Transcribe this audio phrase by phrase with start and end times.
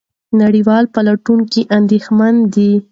[0.41, 2.71] نړیوال پلټونکي اندېښمن دي.